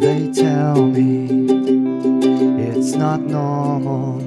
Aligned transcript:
They 0.00 0.32
tell 0.32 0.86
me 0.86 1.26
it's 2.58 2.92
not 2.94 3.20
normal 3.20 4.18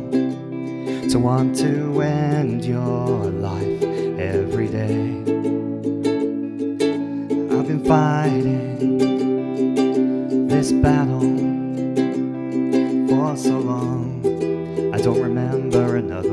to 1.09 1.17
want 1.17 1.55
to 1.57 1.99
end 1.99 2.63
your 2.63 3.07
life 3.31 3.81
every 4.19 4.67
day. 4.67 5.17
I've 7.49 7.67
been 7.67 7.83
fighting 7.83 8.97
this 10.47 10.71
battle 10.73 11.21
for 13.07 13.35
so 13.35 13.57
long, 13.57 14.21
I 14.93 14.99
don't 14.99 15.19
remember 15.19 15.95
another. 15.95 16.32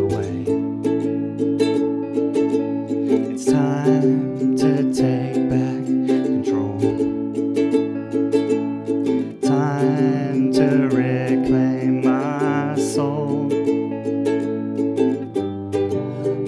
Reclaim 11.41 12.03
my 12.03 12.75
soul. 12.77 13.51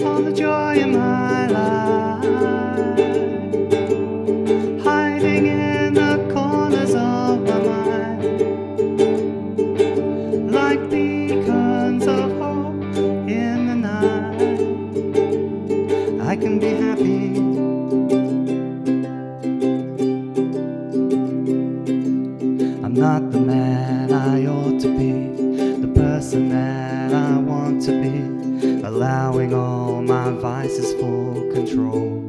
All 0.05 0.21
the 0.21 0.31
joy 0.33 0.75
in 0.75 0.91
my 0.91 1.47
life, 1.47 2.23
hiding 4.83 5.45
in 5.47 5.93
the 5.95 6.17
corners 6.33 6.93
of 6.93 7.41
my 7.41 7.59
mind, 7.69 8.21
like 10.51 10.89
beacons 10.89 12.05
of 12.07 12.31
hope 12.37 12.83
in 13.27 13.67
the 13.67 13.75
night. 13.75 14.61
I 16.21 16.35
can 16.35 16.59
be 16.59 16.69
happy. 16.69 17.37
I'm 22.83 22.93
not 22.93 23.31
the 23.31 23.39
man 23.39 23.72
to 24.79 24.87
be 24.97 25.11
the 25.81 25.87
person 25.93 26.49
that 26.49 27.13
I 27.13 27.37
want 27.37 27.81
to 27.83 27.91
be, 28.01 28.81
allowing 28.85 29.53
all 29.53 30.01
my 30.01 30.31
vices 30.31 30.93
full 30.99 31.51
control. 31.53 32.23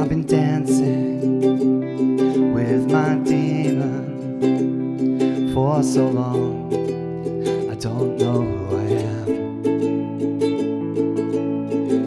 I've 0.00 0.08
been 0.08 0.24
dancing 0.26 1.42
with 2.54 2.90
my 2.90 3.16
demon 3.16 4.06
for 5.52 5.82
so 5.82 6.08
long, 6.08 6.72
I 7.70 7.74
don't 7.74 8.16
know 8.16 8.42
who 8.42 8.76
I 8.76 8.84
am. 9.14 9.28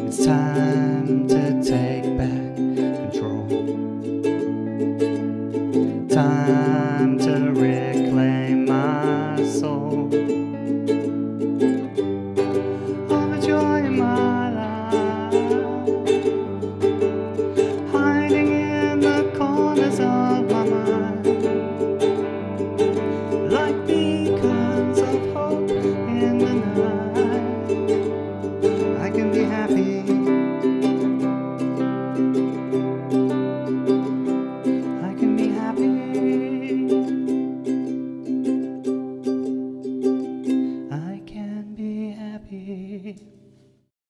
It's 0.07 0.25
time 0.25 1.27
to 1.27 1.61
take 1.63 2.17
back 2.17 2.55
control. 2.55 3.47
Time 6.09 6.80
song. 9.61 10.00